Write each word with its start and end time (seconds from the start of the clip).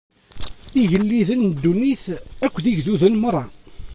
Igelliden 0.81 1.41
n 1.47 1.51
ddunit 1.55 2.05
akked 2.45 2.65
yigduden 2.69 3.15
merra. 3.21 3.45